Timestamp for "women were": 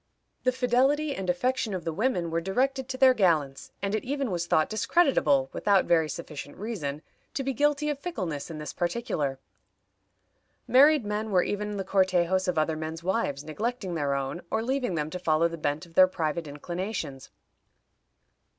1.93-2.41